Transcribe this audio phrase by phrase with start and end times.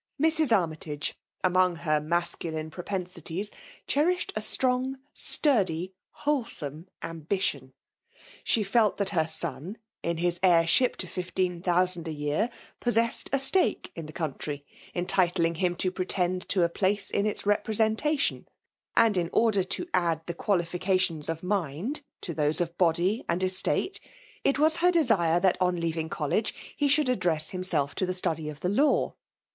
[0.19, 0.51] Mrs.
[0.51, 1.13] Armytage,
[1.43, 3.51] araonj^ her masculine propensities,
[3.85, 7.73] cherished a strongs sturdy, wholesome ambition.
[8.43, 12.15] She felt that her FEMALE DOMINATION, 33 >«»••tioB, in his heirship to fifteen thousand a
[12.15, 17.27] year^ possessed a stake in the country, entitling him io pretend to a place in
[17.27, 18.47] its representation;
[18.97, 23.99] ^d, in order to add the qualifications of mmd to those of body and estate,
[24.43, 28.49] it was her desire that, on leaving College, he should address himself to the study
[28.49, 29.13] of the law.